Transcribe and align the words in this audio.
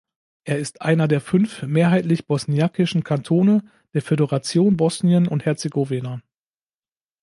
Er 0.45 0.57
ist 0.57 0.81
einer 0.81 1.07
der 1.07 1.21
fünf 1.21 1.61
mehrheitlich 1.61 2.25
bosniakischen 2.25 3.03
Kantone 3.03 3.63
der 3.93 4.01
Föderation 4.01 4.75
Bosnien 4.75 5.27
und 5.27 5.45
Herzegowina. 5.45 6.23